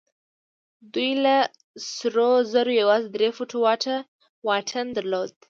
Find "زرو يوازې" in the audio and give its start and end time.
2.53-3.07